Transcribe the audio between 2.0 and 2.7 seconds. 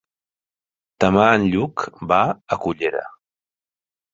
va a